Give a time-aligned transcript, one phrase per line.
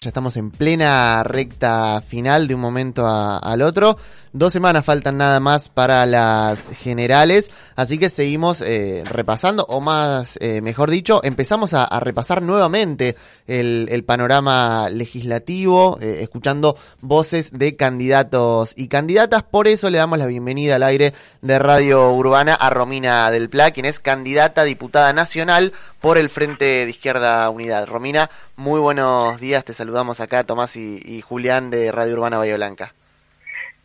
[0.00, 3.98] Ya estamos en plena recta final de un momento al otro.
[4.32, 10.38] Dos semanas faltan nada más para las generales, así que seguimos eh, repasando, o más,
[10.40, 13.16] eh, mejor dicho, empezamos a, repasar nuevamente
[13.48, 19.42] el, panorama legislativo, eh, escuchando voces de candidatos y candidatas.
[19.42, 23.72] Por eso le damos la bienvenida al aire de Radio Urbana a Romina del Pla,
[23.72, 27.86] quien es candidata a diputada nacional por el Frente de Izquierda Unidad.
[27.86, 32.56] Romina, muy buenos días, te saludamos acá Tomás y, y Julián de Radio Urbana Bahía
[32.56, 32.92] Blanca.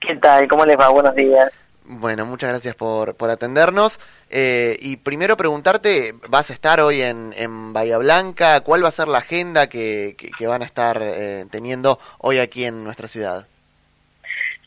[0.01, 0.47] ¿Qué tal?
[0.47, 0.89] ¿Cómo les va?
[0.89, 1.51] Buenos días.
[1.85, 3.99] Bueno, muchas gracias por, por atendernos.
[4.31, 8.61] Eh, y primero preguntarte, ¿vas a estar hoy en, en Bahía Blanca?
[8.61, 12.65] ¿Cuál va a ser la agenda que, que, van a estar eh, teniendo hoy aquí
[12.65, 13.45] en nuestra ciudad?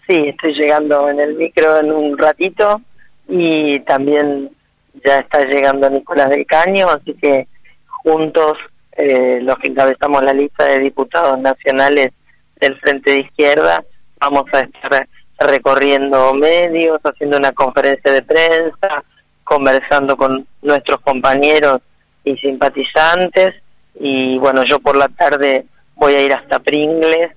[0.08, 2.80] Sí, estoy llegando en el micro en un ratito
[3.28, 4.52] y también
[5.04, 7.48] ya está llegando Nicolás del Caño, así que
[8.04, 8.56] juntos
[8.96, 12.12] eh, los que encabezamos la lista de diputados nacionales
[12.60, 13.84] del Frente de Izquierda
[14.18, 15.06] vamos a estar
[15.38, 19.04] recorriendo medios, haciendo una conferencia de prensa,
[19.44, 21.80] conversando con nuestros compañeros
[22.24, 23.54] y simpatizantes.
[23.98, 27.32] Y bueno, yo por la tarde voy a ir hasta Pringles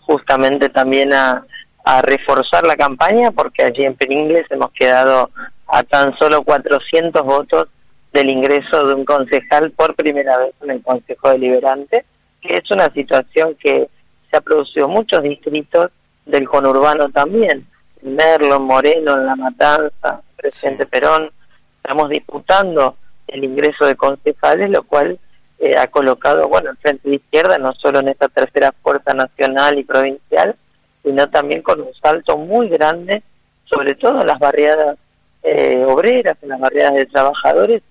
[0.00, 1.44] justamente también a,
[1.84, 5.30] a reforzar la campaña porque allí en Pringles hemos quedado
[5.66, 7.68] a tan solo 400 votos
[8.12, 12.04] del ingreso de un concejal por primera vez en el Consejo Deliberante,
[12.40, 13.88] que es una situación que
[14.30, 15.90] se ha producido en muchos distritos
[16.26, 17.66] del conurbano también,
[18.02, 21.30] en Merlo, en Moreno, en La Matanza, presidente Perón,
[21.76, 22.96] estamos disputando
[23.28, 25.18] el ingreso de concejales, lo cual
[25.58, 29.78] eh, ha colocado, bueno, el Frente de Izquierda, no solo en esta tercera fuerza nacional
[29.78, 30.56] y provincial,
[31.02, 33.22] sino también con un salto muy grande,
[33.64, 34.98] sobre todo en las barriadas
[35.42, 37.82] eh, obreras, en las barriadas de trabajadores,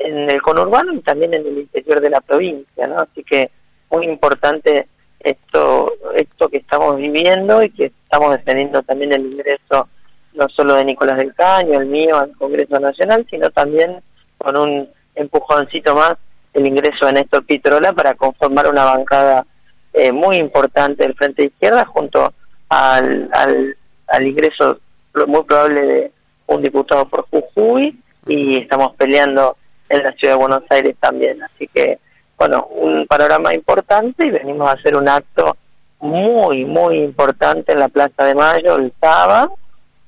[0.00, 3.00] en el conurbano y también en el interior de la provincia, ¿no?
[3.00, 3.50] Así que
[3.90, 4.88] muy importante
[5.20, 9.88] esto esto que estamos viviendo y que estamos defendiendo también el ingreso
[10.32, 14.00] no solo de Nicolás del Caño, el mío al Congreso Nacional, sino también
[14.38, 16.16] con un empujoncito más
[16.54, 19.46] el ingreso de Néstor Pitrola para conformar una bancada
[19.92, 22.32] eh, muy importante del Frente de Izquierda junto
[22.68, 23.76] al, al,
[24.08, 24.78] al ingreso
[25.26, 26.12] muy probable de
[26.46, 29.56] un diputado por Jujuy y estamos peleando
[29.90, 31.42] en la ciudad de Buenos Aires también.
[31.42, 31.98] Así que
[32.40, 35.58] bueno, un panorama importante y venimos a hacer un acto
[35.98, 39.58] muy, muy importante en la Plaza de Mayo el sábado.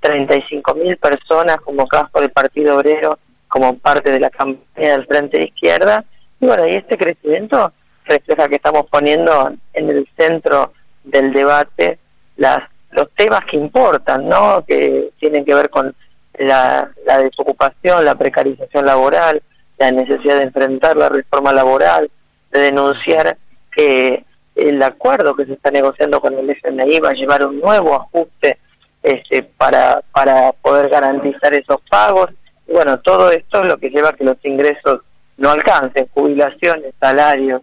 [0.01, 5.37] 35 mil personas convocadas por el Partido Obrero como parte de la campaña del Frente
[5.37, 6.07] de Izquierda.
[6.41, 7.71] Y bueno, y este crecimiento
[8.07, 10.73] refleja que estamos poniendo en el centro
[11.05, 11.99] del debate
[12.39, 12.61] las,
[12.93, 14.65] los temas que importan, ¿no?
[14.65, 15.95] Que tienen que ver con
[16.39, 16.89] la
[17.23, 19.43] desocupación, la precarización laboral,
[19.83, 22.09] la necesidad de enfrentar la reforma laboral,
[22.53, 23.37] de denunciar
[23.75, 27.97] que el acuerdo que se está negociando con el FMI va a llevar un nuevo
[27.97, 28.59] ajuste
[29.03, 32.31] este, para, para poder garantizar esos pagos.
[32.69, 35.01] Bueno, todo esto es lo que lleva a que los ingresos
[35.37, 37.63] no alcancen, jubilaciones, salarios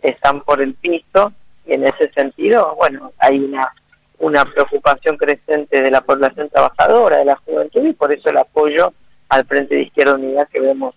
[0.00, 1.32] están por el piso
[1.66, 3.72] y en ese sentido, bueno, hay una,
[4.20, 8.92] una preocupación creciente de la población trabajadora, de la juventud y por eso el apoyo
[9.30, 10.94] al Frente de Izquierda Unidad que vemos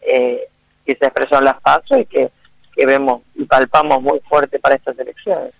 [0.00, 0.48] eh,
[0.84, 2.30] que se expresó en las pasos y que
[2.74, 5.52] que vemos y palpamos muy fuerte para estas elecciones.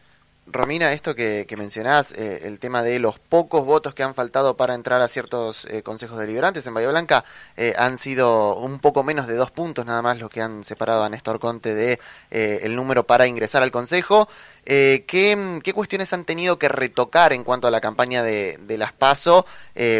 [0.52, 4.74] Romina, esto que, mencionás, eh, el tema de los pocos votos que han faltado para
[4.74, 7.24] entrar a ciertos eh, consejos deliberantes en Bahía Blanca,
[7.56, 11.04] eh, han sido un poco menos de dos puntos nada más los que han separado
[11.04, 12.00] a Néstor Conte de
[12.30, 14.28] el número para ingresar al consejo.
[14.64, 18.92] ¿qué, ¿qué, cuestiones han tenido que retocar en cuanto a la campaña de, de las
[18.92, 19.46] PASO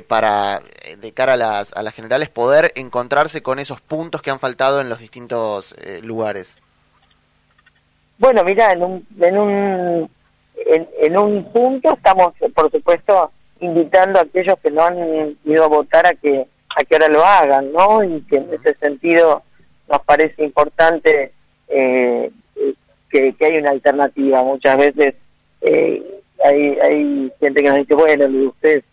[0.07, 0.63] para,
[0.99, 4.81] de cara a las, a las generales, poder encontrarse con esos puntos que han faltado
[4.81, 6.57] en los distintos lugares?
[8.19, 10.11] Bueno, mira, en un, en un,
[10.67, 16.07] en, un punto estamos, por supuesto, invitando a aquellos que no han ido a votar
[16.07, 18.05] a que a que ahora lo hagan, ¿no?
[18.05, 19.43] Y que en ese sentido
[19.89, 21.33] nos parece importante
[21.69, 22.31] eh,
[23.11, 24.43] que, que hay una alternativa.
[24.45, 25.15] Muchas veces
[25.63, 26.03] eh,
[26.45, 28.85] hay, hay gente que nos dice, bueno, ustedes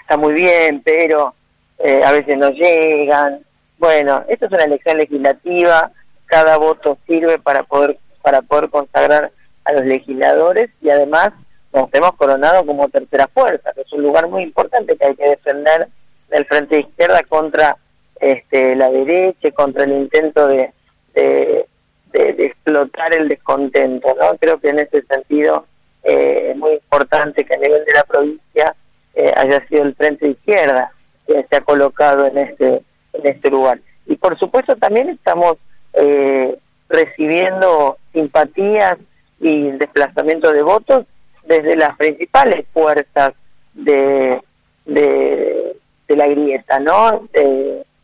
[0.00, 1.34] está muy bien, pero
[1.78, 3.40] eh, a veces no llegan.
[3.78, 5.90] Bueno, esto es una elección legislativa,
[6.26, 9.32] cada voto sirve para poder para poder consagrar
[9.64, 11.32] a los legisladores y además
[11.72, 15.28] nos hemos coronado como tercera fuerza, que es un lugar muy importante que hay que
[15.30, 15.88] defender
[16.30, 17.76] del frente de izquierda contra
[18.20, 20.72] este, la derecha, contra el intento de,
[21.14, 21.66] de,
[22.12, 24.14] explotar el descontento.
[24.18, 24.36] ¿no?
[24.38, 25.66] Creo que en ese sentido
[26.04, 28.74] eh, es muy importante que a nivel de la provincia
[29.14, 30.92] eh, haya sido el frente de izquierda
[31.26, 32.82] que se ha colocado en este,
[33.12, 33.80] en este lugar.
[34.06, 35.56] Y por supuesto también estamos
[35.94, 36.56] eh,
[36.88, 38.96] recibiendo simpatías
[39.40, 41.06] y el desplazamiento de votos
[41.44, 43.32] desde las principales puertas
[43.74, 44.40] de,
[44.84, 45.76] de,
[46.08, 47.28] la grieta, ¿no?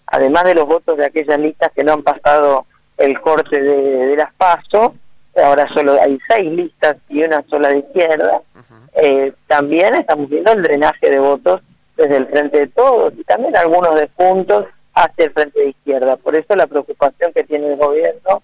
[0.06, 2.66] además de los votos de aquellas listas que no han pasado
[2.98, 4.94] el corte de, las PASO,
[5.36, 8.42] ahora solo hay seis listas y una sola de izquierda,
[8.94, 11.62] eh, también estamos viendo el drenaje de votos
[11.96, 16.16] desde el frente de todos y también algunos despuntos hacia el frente de izquierda.
[16.16, 18.42] Por eso la preocupación que tiene el gobierno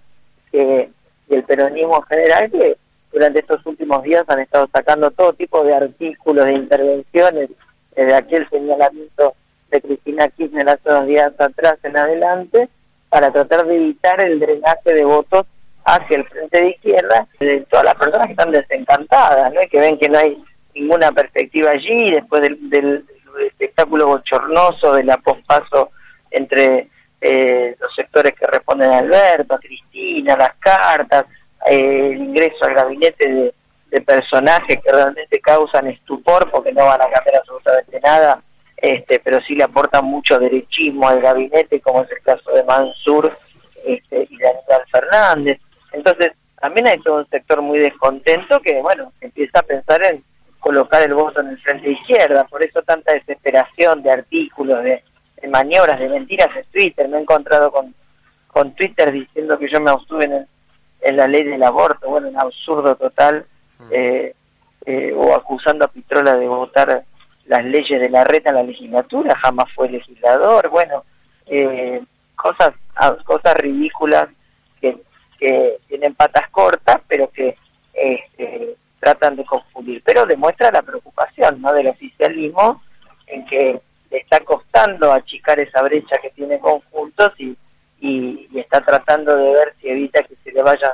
[1.57, 2.77] peronismo en general, que
[3.13, 7.51] durante estos últimos días han estado sacando todo tipo de artículos, de intervenciones,
[7.95, 9.35] desde aquel señalamiento
[9.71, 12.69] de Cristina Kirchner hace unos días atrás en adelante,
[13.09, 15.47] para tratar de evitar el drenaje de votos
[15.85, 19.61] hacia el frente de izquierda de todas las personas que están desencantadas, ¿no?
[19.71, 20.43] que ven que no hay
[20.75, 23.05] ninguna perspectiva allí después del,
[23.51, 25.91] espectáculo bochornoso de la pospaso
[26.31, 26.89] entre
[27.21, 31.27] eh, los sectores que responden a Alberto, a Cristina, las cartas,
[31.67, 33.53] eh, el ingreso al gabinete de,
[34.07, 38.43] personajes que realmente causan estupor porque no van a cambiar absolutamente nada,
[38.77, 43.35] este, pero sí le aportan mucho derechismo al gabinete, como es el caso de Mansur
[43.87, 45.61] este, y de Aníbal Fernández.
[45.93, 50.23] Entonces, también hay todo un sector muy descontento que, bueno, empieza a pensar en
[50.61, 55.03] colocar el voto en el frente izquierda, por eso tanta desesperación de artículos, de,
[55.49, 57.09] maniobras, de mentiras en Twitter.
[57.09, 57.95] Me he encontrado con,
[58.49, 60.47] con Twitter diciendo que yo me abstuve en,
[61.01, 63.47] en la ley del aborto, bueno, un absurdo total,
[63.79, 63.89] mm.
[63.91, 64.35] eh,
[64.87, 67.05] eh, o acusando a Pitrola de votar
[67.47, 71.05] las leyes de la reta en la legislatura, jamás fue legislador, bueno,
[71.47, 72.03] eh,
[72.35, 72.73] cosas,
[73.25, 74.29] cosas ridículas
[74.81, 74.97] que,
[75.39, 77.57] que tienen patas cortas, pero que
[77.95, 81.73] este, tratan de confundir, pero demuestra la preocupación ¿no?
[81.73, 82.83] del oficialismo
[83.27, 87.57] en que le está costando achicar esa brecha que tiene conjuntos y,
[88.07, 90.93] y, está tratando de ver si evita que se le vayan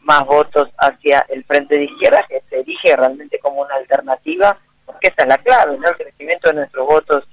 [0.00, 5.08] más votos hacia el frente de izquierda, que se elige realmente como una alternativa, porque
[5.08, 5.88] esa es la clave, ¿no?
[5.88, 7.24] El crecimiento de nuestros votos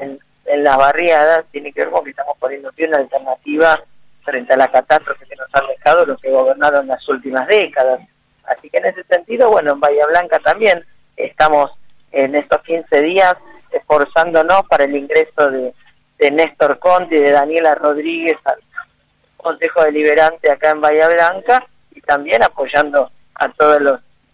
[0.00, 3.82] en, en las barriadas tiene que ver con que estamos poniendo pie una alternativa
[4.24, 8.00] frente a la catástrofe que nos han dejado los que gobernaron las últimas décadas.
[8.44, 10.84] Así que en ese sentido, bueno, en Bahía Blanca también
[11.16, 11.72] estamos
[12.12, 13.34] en estos 15 días
[13.72, 15.74] esforzándonos para el ingreso de,
[16.30, 18.58] Néstor Conte y de Daniela Rodríguez al
[19.36, 23.80] Consejo Deliberante acá en Bahía Blanca y también apoyando a todas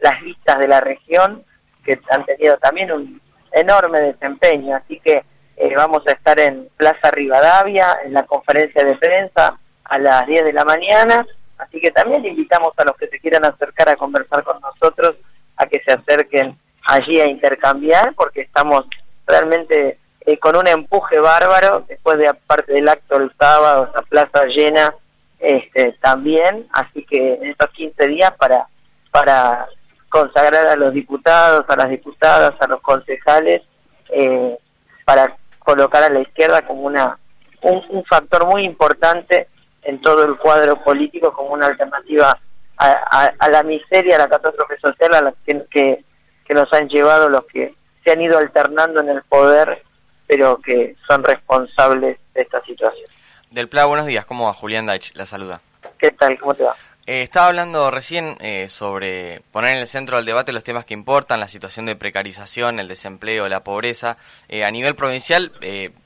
[0.01, 1.45] las listas de la región
[1.85, 3.21] que han tenido también un
[3.53, 4.77] enorme desempeño.
[4.77, 5.25] Así que
[5.57, 10.45] eh, vamos a estar en Plaza Rivadavia en la conferencia de prensa a las 10
[10.45, 11.27] de la mañana
[11.59, 15.17] Así que también invitamos a los que se quieran acercar a conversar con nosotros
[15.57, 16.57] a que se acerquen
[16.87, 18.85] allí a intercambiar, porque estamos
[19.27, 19.99] realmente
[20.33, 24.95] eh, con un empuje bárbaro después de aparte del acto el sábado, esa plaza llena
[25.39, 28.67] este, también, así que en estos 15 días para,
[29.11, 29.67] para
[30.09, 33.63] consagrar a los diputados, a las diputadas, a los concejales,
[34.11, 34.59] eh,
[35.05, 37.19] para colocar a la izquierda como una
[37.63, 39.49] un factor muy importante
[39.83, 42.39] en todo el cuadro político como una alternativa
[42.77, 47.45] a, la miseria, a la catástrofe social a la que, que, nos han llevado los
[47.47, 47.75] que
[48.05, 49.83] se han ido alternando en el poder,
[50.29, 53.11] pero que son responsables de esta situación.
[53.51, 54.53] Del PLA, buenos días, ¿cómo va?
[54.53, 55.61] Julián Daich, la saluda.
[55.99, 56.39] ¿Qué tal?
[56.39, 56.77] ¿Cómo te va?
[57.07, 60.93] Eh, estaba hablando recién eh, sobre poner en el centro del debate los temas que
[60.93, 64.19] importan, la situación de precarización, el desempleo, la pobreza.
[64.47, 65.51] Eh, a nivel provincial,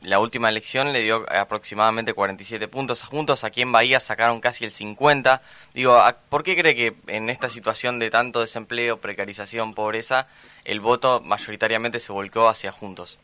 [0.01, 3.43] la última elección le dio aproximadamente 47 puntos juntos.
[3.43, 5.43] Aquí en Bahía sacaron casi el 50.
[5.75, 10.29] Digo, ¿por qué cree que en esta situación de tanto desempleo, precarización, pobreza,
[10.65, 13.19] el voto mayoritariamente se volcó hacia juntos?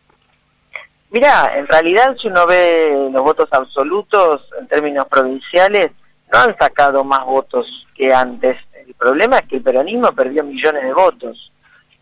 [1.10, 5.90] Mira, en realidad si uno ve los votos absolutos en términos provinciales,
[6.32, 8.56] no han sacado más votos que antes.
[8.86, 11.52] El problema es que el peronismo perdió millones de votos.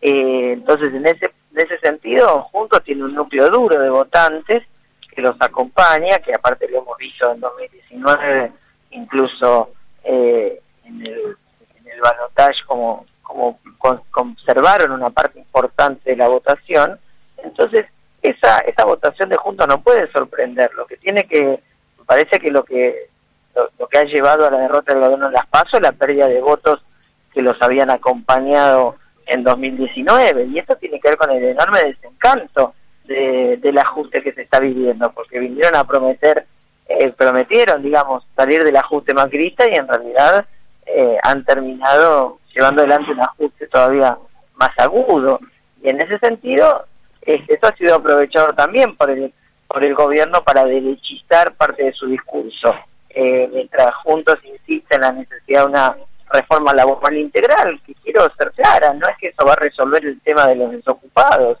[0.01, 4.63] Eh, entonces, en ese, en ese sentido, Juntos tiene un núcleo duro de votantes
[5.13, 8.51] que los acompaña, que aparte lo hemos visto en 2019,
[8.91, 9.71] incluso
[10.03, 11.37] eh, en el,
[11.85, 13.59] en como, como
[14.11, 16.99] conservaron una parte importante de la votación.
[17.37, 17.85] Entonces,
[18.21, 20.71] esa, esa votación de Juntos no puede sorprender.
[20.73, 21.59] Lo que tiene que,
[22.05, 23.09] parece que lo que
[23.79, 26.41] lo, que ha llevado a la derrota del gobierno en Las Pasos, la pérdida de
[26.41, 26.81] votos
[27.33, 28.95] que los habían acompañado
[29.25, 30.45] en 2019.
[30.45, 32.73] Y esto tiene que ver con el enorme desencanto
[33.05, 36.45] del ajuste que se está viviendo, porque vinieron a prometer,
[36.89, 40.45] eh, prometieron, digamos, salir del ajuste macrista y en realidad
[40.85, 44.17] eh, han terminado llevando adelante un ajuste todavía
[44.55, 45.39] más agudo.
[45.81, 46.85] Y en ese sentido,
[47.27, 49.33] esto ha sido aprovechado también por el,
[49.67, 52.73] por el gobierno para derechizar parte de su discurso.
[53.09, 55.97] Eh, mientras juntos insiste en la necesidad de una
[56.31, 60.19] reforma laboral integral, que quiero ser clara, no es que eso va a resolver el
[60.21, 61.57] tema de los desocupados.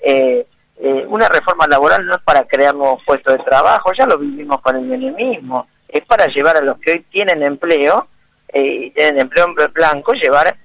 [0.00, 0.46] Eh,
[0.80, 4.60] eh, una reforma laboral no es para crear nuevos puestos de trabajo, ya lo vivimos
[4.60, 8.06] con el menemismo, es para llevar a los que hoy tienen empleo,
[8.52, 10.56] eh, y tienen empleo en blanco, llevar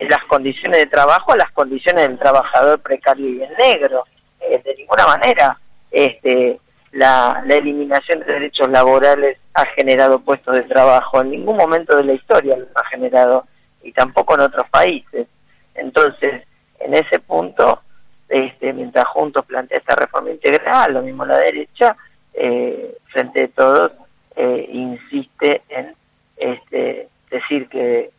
[0.00, 4.04] las condiciones de trabajo a las condiciones del trabajador precario y el negro.
[4.40, 5.58] de ninguna manera
[5.92, 6.58] este,
[6.92, 12.14] la, eliminación de derechos laborales ha generado puestos de trabajo, en ningún momento de la
[12.14, 13.46] historia lo ha generado,
[13.82, 15.26] y tampoco en otros países.
[15.74, 16.42] Entonces,
[16.80, 17.80] en ese punto,
[18.28, 21.96] este, mientras Juntos plantea esta reforma integral, lo mismo la derecha,
[22.34, 23.92] eh, frente a todos,
[24.36, 25.94] eh, insiste en
[26.36, 28.10] este, decir que,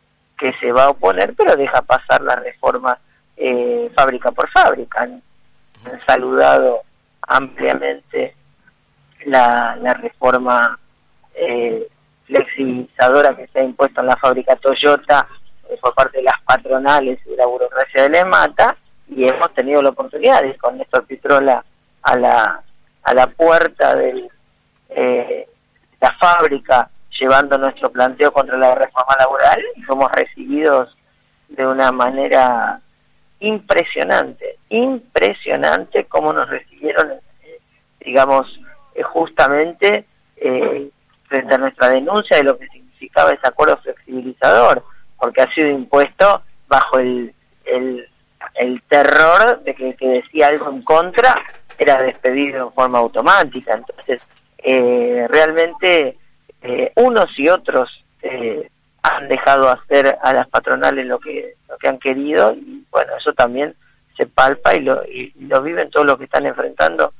[0.44, 2.98] que se va a oponer, pero deja pasar la reforma
[3.34, 5.00] eh, fábrica por fábrica.
[5.00, 5.22] Han,
[6.06, 6.82] saludado
[7.22, 8.34] ampliamente
[9.24, 10.78] la, la reforma
[11.34, 11.88] eh,
[12.26, 15.26] flexibilizadora que se ha impuesto en la fábrica Toyota
[15.70, 18.76] eh, por parte de las patronales y de la burocracia de la mata
[19.08, 21.64] y hemos tenido la oportunidad de ir con Néstor Pitrola
[22.02, 22.62] a la,
[23.02, 24.28] a la puerta de
[24.90, 25.48] eh,
[26.00, 29.82] la fábrica llevando nuestro planteo contra la reforma laboral y
[30.14, 30.96] recibidos
[31.48, 32.80] de una manera
[33.40, 37.60] impresionante, impresionante como nos recibieron, eh,
[38.00, 38.60] digamos,
[38.94, 40.06] eh, justamente
[40.36, 40.90] eh,
[41.28, 44.84] frente a nuestra denuncia de lo que significaba ese acuerdo flexibilizador,
[45.18, 48.08] porque ha sido impuesto bajo el, el,
[48.88, 51.34] terror de que el que decía algo en contra
[51.78, 53.74] era despedido en forma automática.
[53.74, 54.22] Entonces,
[55.28, 56.16] realmente
[56.64, 57.90] eh, unos y otros
[58.22, 58.70] eh,
[59.02, 63.32] han dejado hacer a las patronales lo que, lo que han querido y bueno, eso
[63.34, 63.74] también
[64.16, 67.12] se palpa y lo, y lo viven todos los que están enfrentando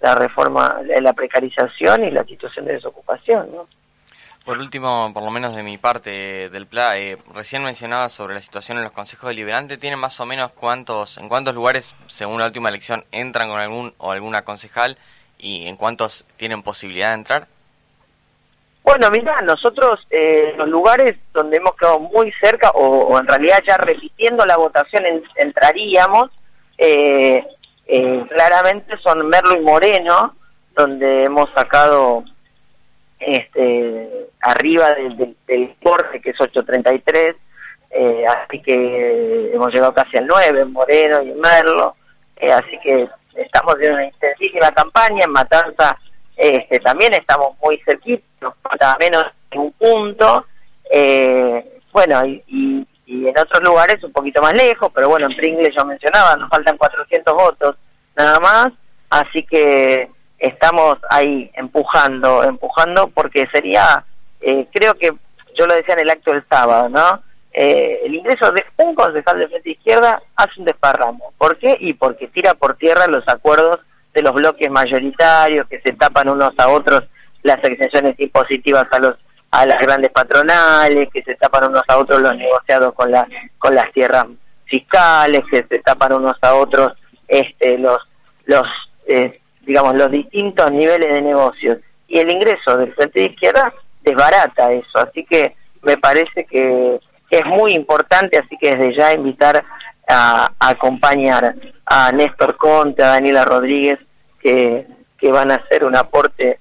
[0.00, 3.50] la reforma, la precarización y la situación de desocupación.
[3.52, 3.66] ¿no?
[4.44, 8.40] Por último, por lo menos de mi parte del PLA, eh, recién mencionaba sobre la
[8.40, 9.78] situación en los consejos deliberantes.
[9.78, 13.94] ¿Tienen más o menos cuántos, en cuántos lugares, según la última elección, entran con algún
[13.98, 14.98] o alguna concejal
[15.38, 17.46] y en cuántos tienen posibilidad de entrar?
[18.84, 23.76] Bueno, mira, nosotros eh, los lugares donde hemos quedado muy cerca o, en realidad ya
[23.76, 25.04] repitiendo la votación
[25.36, 26.30] entraríamos,
[26.78, 27.46] eh,
[27.86, 30.34] eh, claramente son Merlo y Moreno,
[30.74, 32.24] donde hemos sacado
[33.20, 37.36] este arriba del, del, corte que es 833,
[37.90, 41.94] eh, así que hemos llegado casi al 9 en Moreno y en Merlo,
[42.36, 45.96] eh, así que estamos en una intensísima campaña, en Matanza
[46.42, 50.46] este, también estamos muy cerquitos, falta menos de un punto,
[50.90, 55.74] eh, bueno, y y en otros lugares un poquito más lejos, pero bueno, en Pringles
[55.76, 57.76] yo mencionaba, nos faltan 400 votos
[58.16, 58.72] nada más,
[59.10, 60.08] así que
[60.38, 64.02] estamos ahí empujando, empujando porque sería,
[64.40, 65.12] eh, creo que
[65.54, 67.22] yo lo decía en el acto del sábado, ¿no?
[67.52, 71.34] Eh, el ingreso de un concejal de frente izquierda hace un desparramo.
[71.36, 71.76] ¿Por qué?
[71.80, 73.80] Y porque tira por tierra los acuerdos
[74.12, 77.04] de los bloques mayoritarios que se tapan unos a otros
[77.42, 79.14] las exenciones impositivas a los
[79.52, 83.28] a las grandes patronales, que se tapan unos a otros los negociados con, la,
[83.58, 84.24] con las tierras
[84.64, 86.92] fiscales, que se tapan unos a otros
[87.28, 87.98] este, los,
[88.46, 88.62] los
[89.06, 91.78] eh, digamos, los distintos niveles de negocios.
[92.08, 96.98] Y el ingreso del Frente de Izquierda desbarata eso, así que me parece que,
[97.30, 99.64] es muy importante, así que desde ya invitar
[100.12, 101.54] a, acompañar
[101.86, 103.98] a Néstor Conte, a Daniela Rodríguez,
[104.40, 104.86] que,
[105.18, 106.58] que van a hacer un aporte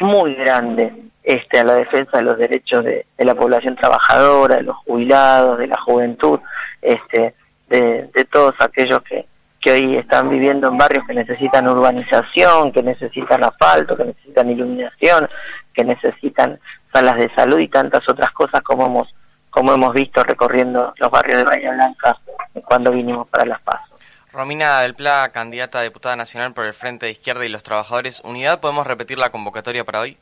[0.00, 4.76] muy grande este, a la defensa de los derechos de, la población trabajadora, de los
[4.78, 6.40] jubilados, de la juventud,
[6.80, 7.34] este,
[7.68, 9.26] de, todos aquellos que,
[9.60, 15.28] que hoy están viviendo en barrios que necesitan urbanización, que necesitan asfalto, que necesitan iluminación,
[15.72, 16.58] que necesitan
[16.92, 19.14] salas de salud y tantas otras cosas como hemos
[19.52, 22.16] como hemos visto recorriendo los barrios de Bahía Blanca
[22.64, 24.00] cuando vinimos para Las Pasos.
[24.32, 28.22] Romina del Pla, candidata a diputada nacional por el Frente de Izquierda y los Trabajadores
[28.24, 30.16] Unidad, ¿podemos repetir la convocatoria para hoy?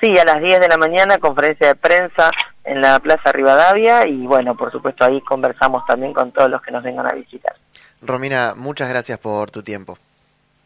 [0.00, 2.30] Sí, a las 10 de la mañana, conferencia de prensa
[2.64, 6.70] en la Plaza Rivadavia y bueno, por supuesto ahí conversamos también con todos los que
[6.70, 7.54] nos vengan a visitar.
[8.02, 9.96] Romina, muchas gracias por tu tiempo.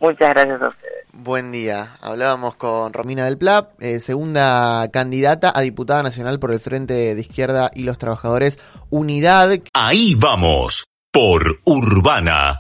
[0.00, 0.98] Muchas gracias a ustedes.
[1.12, 1.96] Buen día.
[2.00, 7.20] Hablábamos con Romina del Pla, eh, segunda candidata a diputada nacional por el Frente de
[7.20, 9.50] Izquierda y los Trabajadores Unidad.
[9.74, 12.56] Ahí vamos, por Urbana